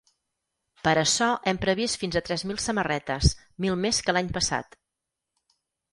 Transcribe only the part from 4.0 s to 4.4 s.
que l’any